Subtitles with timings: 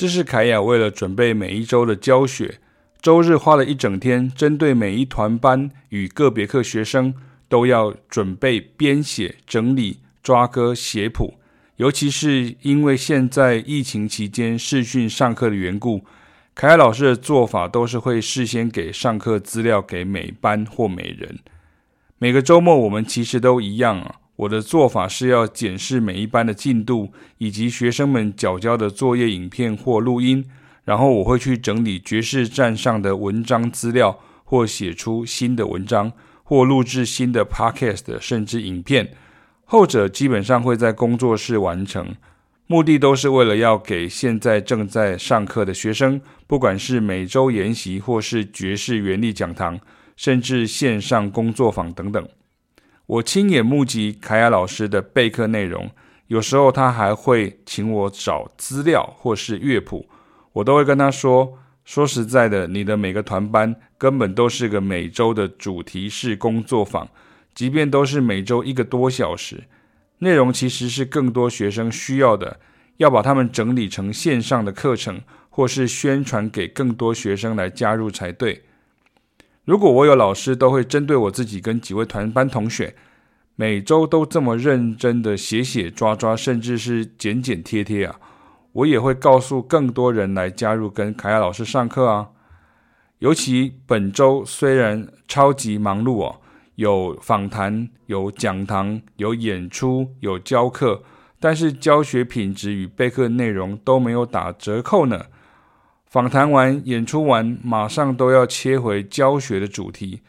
[0.00, 2.58] 这是凯雅为了准备每一周的教学，
[3.02, 7.12] 周日花了一整天，针对每一团班与个别课学生，
[7.50, 11.34] 都要准备编写、整理、抓歌、写谱。
[11.76, 16.02] 尤其是因为现在疫情期间视讯上课的缘故，
[16.54, 21.40] 凯雅老师的做法都是会事先给上课资料给每班或每人。
[22.16, 24.14] 每个周末我们其实都一样啊。
[24.40, 30.42] 我的做法是要检视每一班的进度，以及学生们缴交的作业影片或录音，
[30.84, 36.10] 然后我会去整理爵士站上的文章资料，或写出新的文章，
[36.42, 39.12] 或录制新的 podcast，甚至影片。
[39.66, 42.14] 后者基本上会在工作室完成，
[42.66, 49.78] 目的都是为了要给现在正在上课的学生，不管是每周研习，或是爵士原力讲堂，
[50.16, 52.26] 甚至线上工作坊等等，
[53.10, 55.90] 我亲眼目击凯雅老师的备课内容，
[56.28, 60.08] 有时候他还会请我找资料或是乐谱，
[60.52, 67.08] 我都会跟他说：说实在的，你的每个团班根本都是个每周的主题式工作坊。
[67.52, 69.64] 即便都是每周一个多小时，
[70.18, 72.60] 内容其实是更多学生需要的，
[72.98, 78.62] 要把它们整理成线上的课程，或是宣传给更多学生来加入才对。
[79.70, 82.92] 如果我有老师，都会针对我自己跟几位团班同学，
[83.54, 88.18] 每周都这么认真的写写抓抓，甚至是剪剪贴贴啊，
[88.72, 92.30] 我也会告诉更多人来加入跟凯亚老师上课啊。
[93.20, 96.40] 尤其本周虽然超级忙碌哦。
[96.74, 101.04] 有访谈，有讲堂，有演出，有教课，
[101.38, 105.26] 但是教学品质与备课内容都没有打折扣呢。
[106.10, 110.22] 访谈完，演出完，马上都要切回教学的主题，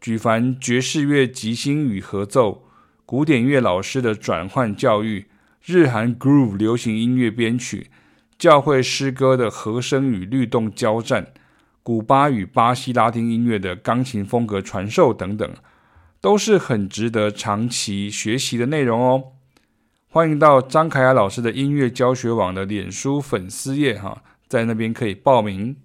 [0.00, 2.64] 举凡爵士乐即兴与合奏，
[3.06, 5.26] 古典乐老师的转换教育，
[5.64, 7.86] 日韩 groove 流行音乐编曲，
[8.36, 11.28] 教会诗歌的和声与律动交战，
[11.84, 15.48] 古巴与巴西拉丁音乐的钢琴风格传授等等。
[16.20, 19.22] 都是很值得长期学习的内容哦。
[20.08, 25.76] 欢迎到张凯雅老师的音乐教学网的脸书粉丝页哈，在那边可以报名。